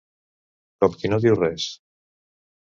[0.85, 1.69] Com qui no diu res.